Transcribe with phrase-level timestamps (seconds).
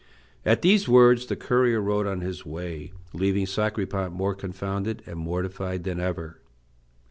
[0.47, 5.83] At these words the courier rode on his way, leaving Sacripant more confounded and mortified
[5.83, 6.39] than ever.